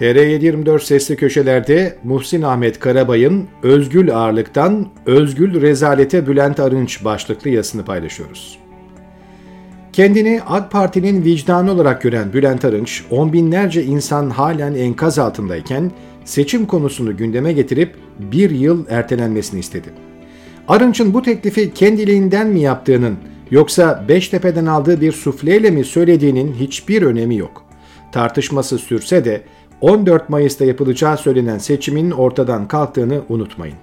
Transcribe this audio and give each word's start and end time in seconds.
TR724 0.00 0.80
sesli 0.80 1.16
köşelerde 1.16 1.96
Muhsin 2.04 2.42
Ahmet 2.42 2.78
Karabay'ın 2.78 3.48
Özgül 3.62 4.16
Ağırlıktan 4.16 4.88
Özgül 5.06 5.60
Rezalete 5.60 6.26
Bülent 6.26 6.60
Arınç 6.60 7.04
başlıklı 7.04 7.50
yazısını 7.50 7.84
paylaşıyoruz. 7.84 8.58
Kendini 9.92 10.40
AK 10.46 10.70
Parti'nin 10.70 11.24
vicdanı 11.24 11.72
olarak 11.72 12.02
gören 12.02 12.32
Bülent 12.32 12.64
Arınç, 12.64 13.04
on 13.10 13.32
binlerce 13.32 13.84
insan 13.84 14.30
halen 14.30 14.74
enkaz 14.74 15.18
altındayken 15.18 15.90
seçim 16.24 16.66
konusunu 16.66 17.16
gündeme 17.16 17.52
getirip 17.52 17.94
bir 18.18 18.50
yıl 18.50 18.84
ertelenmesini 18.88 19.60
istedi. 19.60 19.88
Arınç'ın 20.68 21.14
bu 21.14 21.22
teklifi 21.22 21.74
kendiliğinden 21.74 22.46
mi 22.46 22.60
yaptığının 22.60 23.16
yoksa 23.50 24.04
Beştepe'den 24.08 24.66
aldığı 24.66 25.00
bir 25.00 25.12
sufleyle 25.12 25.70
mi 25.70 25.84
söylediğinin 25.84 26.52
hiçbir 26.52 27.02
önemi 27.02 27.36
yok. 27.36 27.66
Tartışması 28.12 28.78
sürse 28.78 29.24
de 29.24 29.42
14 29.80 30.28
Mayıs'ta 30.28 30.64
yapılacağı 30.64 31.16
söylenen 31.16 31.58
seçimin 31.58 32.10
ortadan 32.10 32.68
kalktığını 32.68 33.20
unutmayın. 33.28 33.76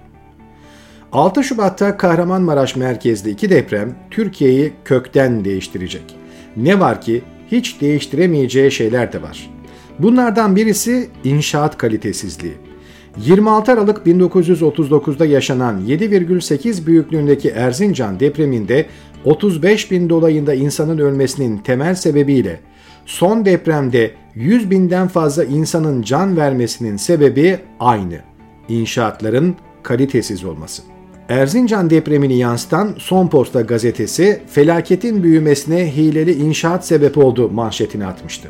6 1.12 1.44
Şubat'ta 1.44 1.96
Kahramanmaraş 1.96 2.76
merkezli 2.76 3.30
iki 3.30 3.50
deprem 3.50 3.94
Türkiye'yi 4.10 4.72
kökten 4.84 5.44
değiştirecek. 5.44 6.16
Ne 6.56 6.80
var 6.80 7.00
ki 7.00 7.22
hiç 7.50 7.80
değiştiremeyeceği 7.80 8.70
şeyler 8.70 9.12
de 9.12 9.22
var. 9.22 9.50
Bunlardan 9.98 10.56
birisi 10.56 11.08
inşaat 11.24 11.78
kalitesizliği. 11.78 12.54
26 13.16 13.72
Aralık 13.72 14.06
1939'da 14.06 15.26
yaşanan 15.26 15.80
7,8 15.80 16.86
büyüklüğündeki 16.86 17.48
Erzincan 17.48 18.20
depreminde 18.20 18.86
35 19.24 19.90
bin 19.90 20.08
dolayında 20.08 20.54
insanın 20.54 20.98
ölmesinin 20.98 21.58
temel 21.58 21.94
sebebiyle 21.94 22.60
son 23.06 23.44
depremde 23.44 24.10
100 24.34 24.70
binden 24.70 25.08
fazla 25.08 25.44
insanın 25.44 26.02
can 26.02 26.36
vermesinin 26.36 26.96
sebebi 26.96 27.58
aynı. 27.80 28.18
İnşaatların 28.68 29.56
kalitesiz 29.82 30.44
olması. 30.44 30.82
Erzincan 31.28 31.90
depremini 31.90 32.38
yansıtan 32.38 32.94
Son 32.98 33.28
Posta 33.28 33.60
gazetesi 33.60 34.42
felaketin 34.46 35.22
büyümesine 35.22 35.96
hileli 35.96 36.32
inşaat 36.32 36.86
sebep 36.86 37.18
oldu 37.18 37.50
manşetini 37.50 38.06
atmıştı. 38.06 38.48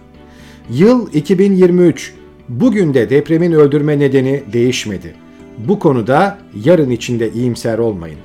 Yıl 0.70 1.12
2023. 1.12 2.14
Bugün 2.48 2.94
de 2.94 3.10
depremin 3.10 3.52
öldürme 3.52 3.98
nedeni 3.98 4.42
değişmedi. 4.52 5.14
Bu 5.58 5.78
konuda 5.78 6.38
yarın 6.64 6.91
içinde 6.91 7.32
iyimser 7.32 7.78
olmayın. 7.78 8.19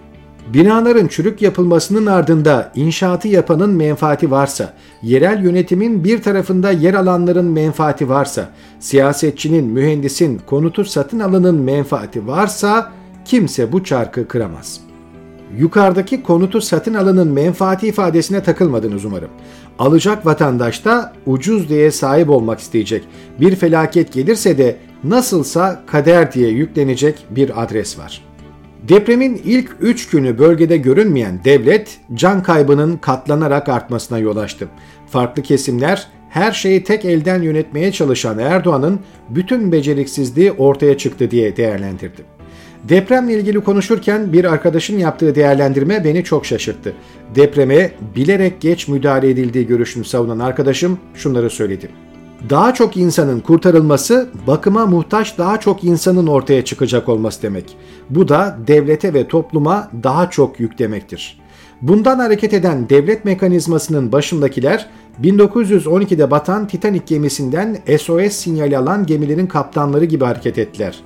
Binaların 0.53 1.07
çürük 1.07 1.41
yapılmasının 1.41 2.05
ardında 2.05 2.71
inşaatı 2.75 3.27
yapanın 3.27 3.69
menfaati 3.69 4.31
varsa, 4.31 4.73
yerel 5.01 5.43
yönetimin 5.43 6.03
bir 6.03 6.21
tarafında 6.21 6.71
yer 6.71 6.93
alanların 6.93 7.45
menfaati 7.45 8.09
varsa, 8.09 8.49
siyasetçinin, 8.79 9.65
mühendisin, 9.65 10.41
konutu 10.45 10.85
satın 10.85 11.19
alanın 11.19 11.55
menfaati 11.55 12.27
varsa 12.27 12.91
kimse 13.25 13.71
bu 13.71 13.83
çarkı 13.83 14.27
kıramaz. 14.27 14.81
Yukarıdaki 15.57 16.23
konutu 16.23 16.61
satın 16.61 16.93
alanın 16.93 17.27
menfaati 17.27 17.87
ifadesine 17.87 18.43
takılmadınız 18.43 19.05
umarım. 19.05 19.29
Alacak 19.79 20.25
vatandaş 20.25 20.85
da 20.85 21.13
ucuz 21.25 21.69
diye 21.69 21.91
sahip 21.91 22.29
olmak 22.29 22.59
isteyecek. 22.59 23.03
Bir 23.39 23.55
felaket 23.55 24.13
gelirse 24.13 24.57
de 24.57 24.77
nasılsa 25.03 25.81
kader 25.87 26.33
diye 26.33 26.49
yüklenecek 26.49 27.25
bir 27.29 27.63
adres 27.63 27.99
var.'' 27.99 28.28
Depremin 28.87 29.41
ilk 29.45 29.69
3 29.79 30.09
günü 30.09 30.39
bölgede 30.39 30.77
görünmeyen 30.77 31.39
devlet 31.45 31.97
can 32.13 32.43
kaybının 32.43 32.97
katlanarak 32.97 33.69
artmasına 33.69 34.19
yol 34.19 34.37
açtı. 34.37 34.67
Farklı 35.07 35.43
kesimler 35.43 36.07
her 36.29 36.51
şeyi 36.51 36.83
tek 36.83 37.05
elden 37.05 37.41
yönetmeye 37.41 37.91
çalışan 37.91 38.39
Erdoğan'ın 38.39 38.99
bütün 39.29 39.71
beceriksizliği 39.71 40.51
ortaya 40.51 40.97
çıktı 40.97 41.31
diye 41.31 41.57
değerlendirdi. 41.57 42.21
Depremle 42.83 43.33
ilgili 43.33 43.59
konuşurken 43.59 44.33
bir 44.33 44.45
arkadaşın 44.45 44.97
yaptığı 44.97 45.35
değerlendirme 45.35 46.03
beni 46.03 46.23
çok 46.23 46.45
şaşırttı. 46.45 46.93
Depreme 47.35 47.91
bilerek 48.15 48.61
geç 48.61 48.87
müdahale 48.87 49.29
edildiği 49.29 49.67
görüşünü 49.67 50.05
savunan 50.05 50.39
arkadaşım 50.39 50.99
şunları 51.15 51.49
söyledi. 51.49 51.89
Daha 52.49 52.73
çok 52.73 52.97
insanın 52.97 53.39
kurtarılması 53.39 54.29
bakıma 54.47 54.85
muhtaç 54.85 55.37
daha 55.37 55.59
çok 55.59 55.83
insanın 55.83 56.27
ortaya 56.27 56.65
çıkacak 56.65 57.09
olması 57.09 57.41
demek. 57.41 57.77
Bu 58.09 58.27
da 58.27 58.57
devlete 58.67 59.13
ve 59.13 59.27
topluma 59.27 59.89
daha 60.03 60.29
çok 60.29 60.59
yük 60.59 60.79
demektir. 60.79 61.39
Bundan 61.81 62.19
hareket 62.19 62.53
eden 62.53 62.89
devlet 62.89 63.25
mekanizmasının 63.25 64.11
başındakiler 64.11 64.89
1912'de 65.23 66.31
batan 66.31 66.67
Titanic 66.67 67.03
gemisinden 67.05 67.77
SOS 67.99 68.33
sinyali 68.33 68.77
alan 68.77 69.05
gemilerin 69.05 69.47
kaptanları 69.47 70.05
gibi 70.05 70.25
hareket 70.25 70.57
ettiler. 70.57 70.99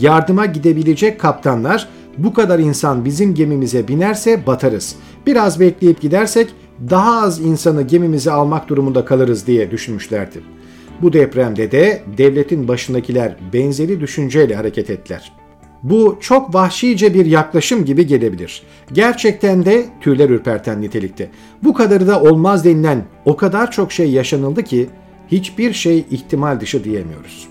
Yardıma 0.00 0.46
gidebilecek 0.46 1.20
kaptanlar 1.20 1.88
bu 2.18 2.34
kadar 2.34 2.58
insan 2.58 3.04
bizim 3.04 3.34
gemimize 3.34 3.88
binerse 3.88 4.46
batarız. 4.46 4.96
Biraz 5.26 5.60
bekleyip 5.60 6.00
gidersek 6.00 6.48
daha 6.90 7.22
az 7.22 7.40
insanı 7.40 7.82
gemimize 7.82 8.30
almak 8.30 8.68
durumunda 8.68 9.04
kalırız 9.04 9.46
diye 9.46 9.70
düşünmüşlerdi. 9.70 10.57
Bu 11.02 11.12
depremde 11.12 11.70
de 11.70 12.02
devletin 12.18 12.68
başındakiler 12.68 13.36
benzeri 13.52 14.00
düşünceyle 14.00 14.54
hareket 14.54 14.90
ettiler. 14.90 15.32
Bu 15.82 16.18
çok 16.20 16.54
vahşice 16.54 17.14
bir 17.14 17.26
yaklaşım 17.26 17.84
gibi 17.84 18.06
gelebilir. 18.06 18.62
Gerçekten 18.92 19.64
de 19.64 19.84
tüyler 20.00 20.30
ürperten 20.30 20.82
nitelikte. 20.82 21.30
Bu 21.64 21.74
kadarı 21.74 22.06
da 22.06 22.22
olmaz 22.22 22.64
denilen 22.64 23.04
o 23.24 23.36
kadar 23.36 23.70
çok 23.70 23.92
şey 23.92 24.10
yaşanıldı 24.10 24.62
ki 24.62 24.86
hiçbir 25.28 25.72
şey 25.72 26.04
ihtimal 26.10 26.60
dışı 26.60 26.84
diyemiyoruz. 26.84 27.48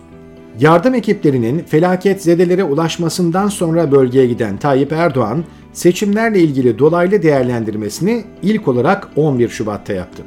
Yardım 0.60 0.94
ekiplerinin 0.94 1.60
felaket 1.60 2.24
zedelere 2.24 2.64
ulaşmasından 2.64 3.48
sonra 3.48 3.92
bölgeye 3.92 4.28
giden 4.28 4.58
Tayyip 4.58 4.92
Erdoğan, 4.92 5.44
seçimlerle 5.74 6.40
ilgili 6.40 6.80
dolaylı 6.80 7.24
değerlendirmesini 7.24 8.24
ilk 8.44 8.68
olarak 8.68 9.10
11 9.16 9.50
Şubat'ta 9.50 9.94
yaptı. 9.94 10.24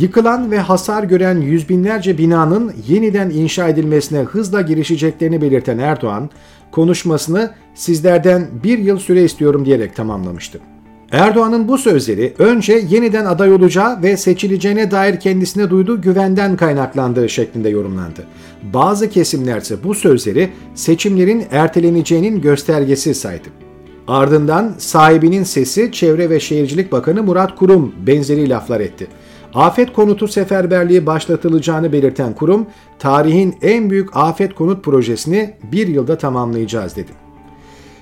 Yıkılan 0.00 0.50
ve 0.50 0.58
hasar 0.58 1.04
gören 1.04 1.40
yüz 1.40 1.68
binlerce 1.68 2.18
binanın 2.18 2.72
yeniden 2.88 3.30
inşa 3.30 3.68
edilmesine 3.68 4.18
hızla 4.18 4.60
girişeceklerini 4.60 5.40
belirten 5.40 5.78
Erdoğan, 5.78 6.30
konuşmasını 6.72 7.50
sizlerden 7.74 8.46
bir 8.64 8.78
yıl 8.78 8.98
süre 8.98 9.24
istiyorum 9.24 9.64
diyerek 9.64 9.96
tamamlamıştı. 9.96 10.60
Erdoğan'ın 11.12 11.68
bu 11.68 11.78
sözleri 11.78 12.34
önce 12.38 12.82
yeniden 12.90 13.24
aday 13.24 13.52
olacağı 13.52 14.02
ve 14.02 14.16
seçileceğine 14.16 14.90
dair 14.90 15.20
kendisine 15.20 15.70
duyduğu 15.70 16.00
güvenden 16.00 16.56
kaynaklandığı 16.56 17.28
şeklinde 17.28 17.68
yorumlandı. 17.68 18.24
Bazı 18.74 19.10
kesimler 19.10 19.60
ise 19.60 19.84
bu 19.84 19.94
sözleri 19.94 20.50
seçimlerin 20.74 21.44
erteleneceğinin 21.50 22.40
göstergesi 22.40 23.14
saydı. 23.14 23.48
Ardından 24.08 24.74
sahibinin 24.78 25.42
sesi 25.42 25.92
Çevre 25.92 26.30
ve 26.30 26.40
Şehircilik 26.40 26.92
Bakanı 26.92 27.22
Murat 27.22 27.56
Kurum 27.56 27.94
benzeri 28.06 28.48
laflar 28.48 28.80
etti. 28.80 29.06
Afet 29.54 29.92
konutu 29.92 30.28
seferberliği 30.28 31.06
başlatılacağını 31.06 31.92
belirten 31.92 32.34
kurum, 32.34 32.66
tarihin 32.98 33.54
en 33.62 33.90
büyük 33.90 34.16
afet 34.16 34.54
konut 34.54 34.84
projesini 34.84 35.54
bir 35.72 35.86
yılda 35.86 36.18
tamamlayacağız 36.18 36.96
dedi. 36.96 37.10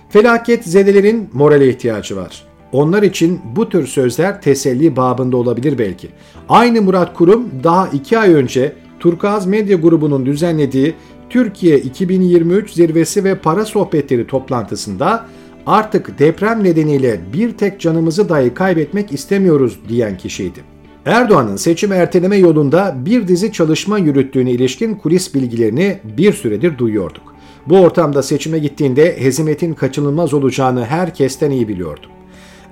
Felaket 0.08 0.64
zedelerin 0.64 1.28
morale 1.32 1.68
ihtiyacı 1.68 2.16
var. 2.16 2.44
Onlar 2.72 3.02
için 3.02 3.40
bu 3.56 3.68
tür 3.68 3.86
sözler 3.86 4.42
teselli 4.42 4.96
babında 4.96 5.36
olabilir 5.36 5.78
belki. 5.78 6.08
Aynı 6.48 6.82
Murat 6.82 7.14
Kurum 7.14 7.50
daha 7.64 7.88
iki 7.88 8.18
ay 8.18 8.34
önce 8.34 8.72
Turkaz 9.00 9.46
Medya 9.46 9.76
Grubu'nun 9.76 10.26
düzenlediği 10.26 10.94
Türkiye 11.30 11.78
2023 11.78 12.72
zirvesi 12.72 13.24
ve 13.24 13.38
para 13.38 13.64
sohbetleri 13.64 14.26
toplantısında 14.26 15.26
artık 15.66 16.18
deprem 16.18 16.64
nedeniyle 16.64 17.20
bir 17.32 17.52
tek 17.52 17.80
canımızı 17.80 18.28
dahi 18.28 18.54
kaybetmek 18.54 19.12
istemiyoruz 19.12 19.78
diyen 19.88 20.18
kişiydi. 20.18 20.73
Erdoğan'ın 21.06 21.56
seçim 21.56 21.92
erteleme 21.92 22.36
yolunda 22.36 22.94
bir 22.96 23.28
dizi 23.28 23.52
çalışma 23.52 23.98
yürüttüğüne 23.98 24.50
ilişkin 24.50 24.94
kulis 24.94 25.34
bilgilerini 25.34 25.98
bir 26.16 26.32
süredir 26.32 26.78
duyuyorduk. 26.78 27.34
Bu 27.66 27.78
ortamda 27.78 28.22
seçime 28.22 28.58
gittiğinde 28.58 29.20
hezimetin 29.20 29.74
kaçınılmaz 29.74 30.34
olacağını 30.34 30.84
herkesten 30.84 31.50
iyi 31.50 31.68
biliyordu. 31.68 32.06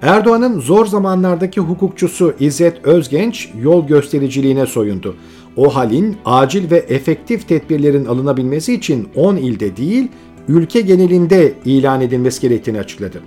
Erdoğan'ın 0.02 0.60
zor 0.60 0.86
zamanlardaki 0.86 1.60
hukukçusu 1.60 2.34
İzzet 2.40 2.86
Özgenç 2.86 3.50
yol 3.62 3.86
göstericiliğine 3.86 4.66
soyundu. 4.66 5.16
O 5.56 5.74
halin 5.74 6.16
acil 6.24 6.70
ve 6.70 6.76
efektif 6.76 7.48
tedbirlerin 7.48 8.04
alınabilmesi 8.04 8.74
için 8.74 9.08
10 9.14 9.36
ilde 9.36 9.76
değil, 9.76 10.08
ülke 10.48 10.80
genelinde 10.80 11.52
ilan 11.64 12.00
edilmesi 12.00 12.40
gerektiğini 12.40 12.78
açıkladı. 12.78 13.20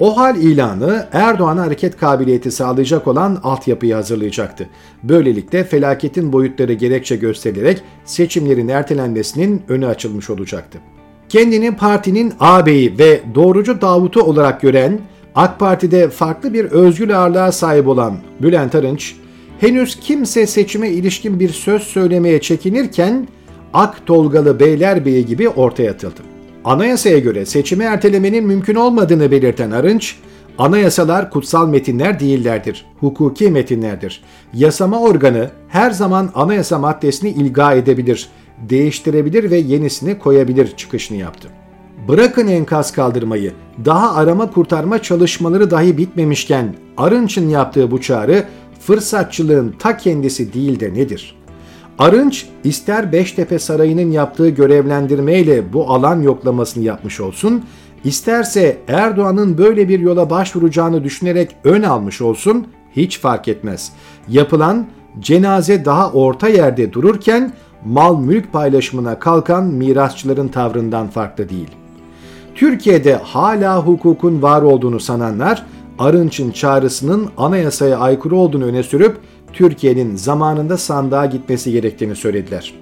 O 0.00 0.16
hal 0.16 0.36
ilanı 0.36 1.08
Erdoğan'a 1.12 1.62
hareket 1.62 1.96
kabiliyeti 1.96 2.50
sağlayacak 2.50 3.06
olan 3.06 3.40
altyapıyı 3.42 3.94
hazırlayacaktı. 3.94 4.68
Böylelikle 5.02 5.64
felaketin 5.64 6.32
boyutları 6.32 6.72
gerekçe 6.72 7.16
gösterilerek 7.16 7.82
seçimlerin 8.04 8.68
ertelenmesinin 8.68 9.62
önü 9.68 9.86
açılmış 9.86 10.30
olacaktı. 10.30 10.78
Kendini 11.28 11.76
partinin 11.76 12.32
ağabeyi 12.40 12.98
ve 12.98 13.20
doğrucu 13.34 13.80
Davut'u 13.80 14.22
olarak 14.22 14.60
gören, 14.60 15.00
AK 15.34 15.58
Parti'de 15.58 16.08
farklı 16.08 16.54
bir 16.54 16.64
özgür 16.64 17.08
ağırlığa 17.08 17.52
sahip 17.52 17.88
olan 17.88 18.16
Bülent 18.42 18.74
Arınç, 18.74 19.16
henüz 19.60 20.00
kimse 20.00 20.46
seçime 20.46 20.90
ilişkin 20.90 21.40
bir 21.40 21.48
söz 21.48 21.82
söylemeye 21.82 22.40
çekinirken 22.40 23.28
Ak 23.74 24.06
Tolgalı 24.06 24.60
Beylerbeyi 24.60 25.26
gibi 25.26 25.48
ortaya 25.48 25.90
atıldı. 25.90 26.37
Anayasaya 26.68 27.18
göre 27.18 27.46
seçimi 27.46 27.84
ertelemenin 27.84 28.46
mümkün 28.46 28.74
olmadığını 28.74 29.30
belirten 29.30 29.70
Arınç, 29.70 30.16
Anayasalar 30.58 31.30
kutsal 31.30 31.68
metinler 31.68 32.20
değillerdir, 32.20 32.86
hukuki 33.00 33.50
metinlerdir. 33.50 34.22
Yasama 34.54 35.00
organı 35.00 35.50
her 35.68 35.90
zaman 35.90 36.30
anayasa 36.34 36.78
maddesini 36.78 37.30
ilga 37.30 37.72
edebilir, 37.72 38.28
değiştirebilir 38.58 39.50
ve 39.50 39.56
yenisini 39.56 40.18
koyabilir 40.18 40.76
çıkışını 40.76 41.18
yaptı. 41.18 41.48
Bırakın 42.08 42.46
enkaz 42.46 42.92
kaldırmayı, 42.92 43.52
daha 43.84 44.14
arama 44.14 44.50
kurtarma 44.50 45.02
çalışmaları 45.02 45.70
dahi 45.70 45.98
bitmemişken 45.98 46.74
Arınç'ın 46.96 47.48
yaptığı 47.48 47.90
bu 47.90 48.00
çağrı 48.00 48.44
fırsatçılığın 48.80 49.74
ta 49.78 49.96
kendisi 49.96 50.52
değil 50.52 50.80
de 50.80 50.94
nedir? 50.94 51.37
Arınç 51.98 52.46
ister 52.64 53.12
Beştepe 53.12 53.58
Sarayı'nın 53.58 54.10
yaptığı 54.10 54.48
görevlendirmeyle 54.48 55.72
bu 55.72 55.90
alan 55.90 56.20
yoklamasını 56.20 56.84
yapmış 56.84 57.20
olsun, 57.20 57.64
isterse 58.04 58.76
Erdoğan'ın 58.88 59.58
böyle 59.58 59.88
bir 59.88 60.00
yola 60.00 60.30
başvuracağını 60.30 61.04
düşünerek 61.04 61.56
ön 61.64 61.82
almış 61.82 62.20
olsun, 62.20 62.66
hiç 62.96 63.20
fark 63.20 63.48
etmez. 63.48 63.92
Yapılan 64.28 64.86
cenaze 65.20 65.84
daha 65.84 66.12
orta 66.12 66.48
yerde 66.48 66.92
dururken 66.92 67.52
mal 67.84 68.20
mülk 68.20 68.52
paylaşımına 68.52 69.18
kalkan 69.18 69.64
mirasçıların 69.64 70.48
tavrından 70.48 71.08
farklı 71.08 71.48
değil. 71.48 71.70
Türkiye'de 72.54 73.14
hala 73.14 73.86
hukukun 73.86 74.42
var 74.42 74.62
olduğunu 74.62 75.00
sananlar 75.00 75.66
Arınç'ın 75.98 76.50
çağrısının 76.50 77.28
anayasaya 77.36 77.98
aykırı 77.98 78.36
olduğunu 78.36 78.64
öne 78.64 78.82
sürüp 78.82 79.18
Türkiye'nin 79.52 80.16
zamanında 80.16 80.76
sandığa 80.76 81.26
gitmesi 81.26 81.72
gerektiğini 81.72 82.16
söylediler. 82.16 82.74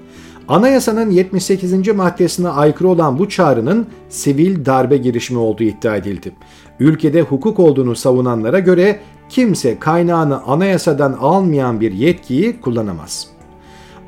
Anayasanın 0.49 1.11
78. 1.11 1.89
maddesine 1.95 2.49
aykırı 2.49 2.89
olan 2.89 3.19
bu 3.19 3.29
çağrının 3.29 3.87
sivil 4.09 4.65
darbe 4.65 4.97
girişimi 4.97 5.41
olduğu 5.41 5.63
iddia 5.63 5.97
edildi. 5.97 6.33
Ülkede 6.81 7.23
hukuk 7.23 7.59
olduğunu 7.59 7.97
savunanlara 7.97 8.59
göre 8.59 9.01
kimse 9.29 9.79
kaynağını 9.79 10.43
anayasadan 10.43 11.13
almayan 11.13 11.81
bir 11.81 11.93
yetkiyi 11.93 12.61
kullanamaz. 12.61 13.29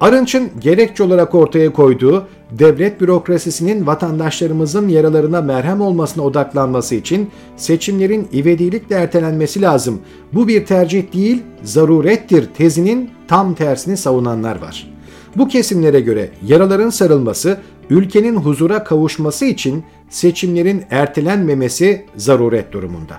Arınç'ın 0.01 0.51
gerekçe 0.61 1.03
olarak 1.03 1.35
ortaya 1.35 1.73
koyduğu 1.73 2.27
devlet 2.51 3.01
bürokrasisinin 3.01 3.87
vatandaşlarımızın 3.87 4.89
yaralarına 4.89 5.41
merhem 5.41 5.81
olmasına 5.81 6.25
odaklanması 6.25 6.95
için 6.95 7.31
seçimlerin 7.57 8.29
ivedilikle 8.33 8.97
ertelenmesi 8.97 9.63
lazım. 9.63 10.01
Bu 10.33 10.49
bir 10.49 10.67
tercih 10.67 11.13
değil, 11.13 11.43
zarurettir 11.63 12.47
tezinin 12.55 13.11
tam 13.29 13.55
tersini 13.55 13.97
savunanlar 13.97 14.63
var. 14.63 14.91
Bu 15.37 15.49
kesimlere 15.49 16.01
göre 16.01 16.31
yaraların 16.47 16.91
sarılması, 16.91 17.59
ülkenin 17.91 18.37
huzura 18.37 18.85
kavuşması 18.85 19.45
için 19.45 19.85
seçimlerin 20.11 20.85
ertelenmemesi 20.91 22.07
zaruret 22.17 22.73
durumunda. 22.73 23.17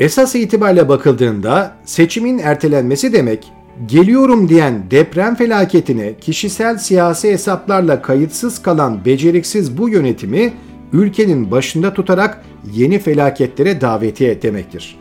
Esas 0.00 0.34
itibariyle 0.34 0.88
bakıldığında 0.88 1.76
seçimin 1.84 2.38
ertelenmesi 2.38 3.12
demek 3.12 3.52
Geliyorum 3.86 4.48
diyen 4.48 4.82
deprem 4.90 5.34
felaketine 5.34 6.14
kişisel 6.20 6.78
siyasi 6.78 7.32
hesaplarla 7.32 8.02
kayıtsız 8.02 8.62
kalan 8.62 9.04
beceriksiz 9.04 9.78
bu 9.78 9.88
yönetimi 9.88 10.52
ülkenin 10.92 11.50
başında 11.50 11.94
tutarak 11.94 12.44
yeni 12.72 12.98
felaketlere 12.98 13.80
davetiye 13.80 14.42
demektir. 14.42 14.96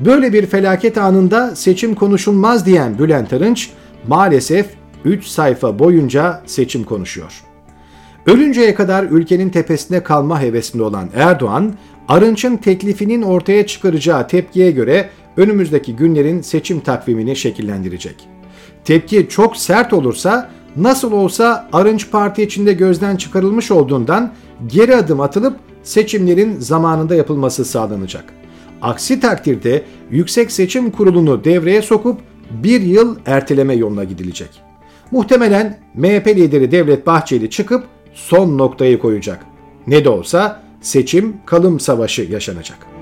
Böyle 0.00 0.32
bir 0.32 0.46
felaket 0.46 0.98
anında 0.98 1.56
seçim 1.56 1.94
konuşulmaz 1.94 2.66
diyen 2.66 2.98
Bülent 2.98 3.32
Arınç 3.32 3.70
maalesef 4.08 4.66
3 5.04 5.26
sayfa 5.26 5.78
boyunca 5.78 6.42
seçim 6.46 6.84
konuşuyor. 6.84 7.42
Ölünceye 8.26 8.74
kadar 8.74 9.04
ülkenin 9.04 9.50
tepesinde 9.50 10.02
kalma 10.02 10.40
hevesinde 10.40 10.82
olan 10.82 11.08
Erdoğan, 11.14 11.74
Arınç'ın 12.08 12.56
teklifinin 12.56 13.22
ortaya 13.22 13.66
çıkaracağı 13.66 14.28
tepkiye 14.28 14.70
göre 14.70 15.08
önümüzdeki 15.36 15.96
günlerin 15.96 16.40
seçim 16.40 16.80
takvimini 16.80 17.36
şekillendirecek. 17.36 18.16
Tepki 18.84 19.28
çok 19.28 19.56
sert 19.56 19.92
olursa 19.92 20.50
nasıl 20.76 21.12
olsa 21.12 21.68
Arınç 21.72 22.10
Parti 22.10 22.42
içinde 22.42 22.72
gözden 22.72 23.16
çıkarılmış 23.16 23.70
olduğundan 23.70 24.32
geri 24.66 24.96
adım 24.96 25.20
atılıp 25.20 25.56
seçimlerin 25.82 26.60
zamanında 26.60 27.14
yapılması 27.14 27.64
sağlanacak. 27.64 28.24
Aksi 28.82 29.20
takdirde 29.20 29.82
Yüksek 30.10 30.52
Seçim 30.52 30.90
Kurulu'nu 30.90 31.44
devreye 31.44 31.82
sokup 31.82 32.20
bir 32.50 32.80
yıl 32.80 33.16
erteleme 33.26 33.74
yoluna 33.74 34.04
gidilecek. 34.04 34.48
Muhtemelen 35.10 35.78
MHP 35.94 36.26
lideri 36.26 36.70
Devlet 36.70 37.06
Bahçeli 37.06 37.50
çıkıp 37.50 37.84
son 38.14 38.58
noktayı 38.58 38.98
koyacak. 38.98 39.46
Ne 39.86 40.04
de 40.04 40.08
olsa 40.08 40.62
seçim 40.80 41.36
kalım 41.46 41.80
savaşı 41.80 42.22
yaşanacak. 42.22 42.93